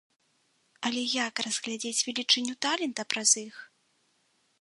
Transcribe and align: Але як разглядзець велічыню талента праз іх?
Але 0.89 1.01
як 1.27 1.41
разглядзець 1.45 2.03
велічыню 2.07 2.53
талента 2.67 3.01
праз 3.15 3.31
іх? 3.47 3.55